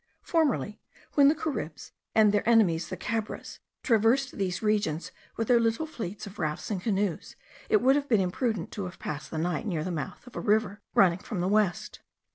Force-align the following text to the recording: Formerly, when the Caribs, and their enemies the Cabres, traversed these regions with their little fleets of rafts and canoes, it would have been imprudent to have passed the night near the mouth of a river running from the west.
Formerly, 0.23 0.81
when 1.13 1.27
the 1.27 1.35
Caribs, 1.35 1.91
and 2.15 2.31
their 2.31 2.49
enemies 2.49 2.89
the 2.89 2.97
Cabres, 2.97 3.59
traversed 3.83 4.31
these 4.39 4.63
regions 4.63 5.11
with 5.37 5.47
their 5.47 5.59
little 5.59 5.85
fleets 5.85 6.25
of 6.25 6.39
rafts 6.39 6.71
and 6.71 6.81
canoes, 6.81 7.35
it 7.69 7.83
would 7.83 7.95
have 7.95 8.09
been 8.09 8.19
imprudent 8.19 8.71
to 8.71 8.85
have 8.85 8.97
passed 8.97 9.29
the 9.29 9.37
night 9.37 9.67
near 9.67 9.83
the 9.83 9.91
mouth 9.91 10.25
of 10.25 10.35
a 10.35 10.39
river 10.41 10.81
running 10.95 11.19
from 11.19 11.39
the 11.39 11.47
west. 11.47 11.99